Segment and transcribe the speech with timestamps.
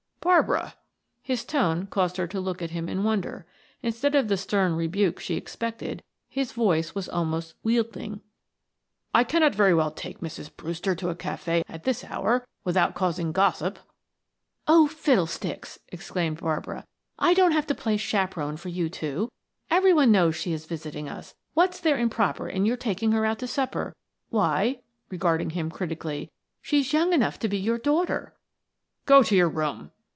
[0.23, 0.75] "Barbara!"
[1.23, 3.47] His tone caused her to look at him in wonder;
[3.81, 8.21] instead of the stern rebuke she expected, his voice was almost wheedling.
[9.15, 10.55] "I cannot very well take Mrs.
[10.55, 13.79] Brewster to a cafe at this hour without causing gossip."
[14.67, 16.85] "Oh, fiddle sticks!" exclaimed Barbara.
[17.17, 19.27] "I don't have to play chaperon for you two.
[19.71, 23.39] Every one knows she is visiting us; what's there improper in your taking her out
[23.39, 23.95] to supper?
[24.29, 26.29] Why" regarding him critically
[26.61, 28.35] "she's young enough to be your daughter!"
[29.07, 29.91] "Go to your room!"